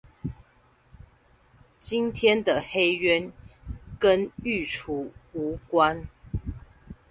[1.79, 3.31] 今天的黑鳶
[3.99, 6.07] 跟育雛無關